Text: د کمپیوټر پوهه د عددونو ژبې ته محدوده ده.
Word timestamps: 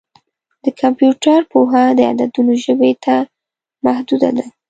د 0.63 0.65
کمپیوټر 0.81 1.39
پوهه 1.51 1.83
د 1.97 1.99
عددونو 2.11 2.53
ژبې 2.63 2.91
ته 3.03 3.15
محدوده 3.85 4.29
ده. 4.37 4.45